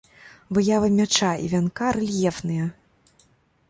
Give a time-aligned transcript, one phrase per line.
[0.57, 2.65] Выява мяча і вянка рэльефныя.